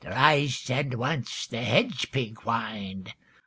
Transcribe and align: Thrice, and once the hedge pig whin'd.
Thrice, 0.03 0.67
and 0.71 0.95
once 0.95 1.45
the 1.45 1.61
hedge 1.61 2.11
pig 2.11 2.39
whin'd. 2.41 3.13